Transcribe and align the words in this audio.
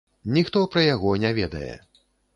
Ніхто 0.37 0.63
пра 0.75 0.83
яго 0.85 1.11
не 1.27 1.31
ведае. 1.41 1.75